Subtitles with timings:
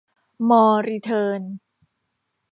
[0.49, 1.41] มอร์ รีเทิร์น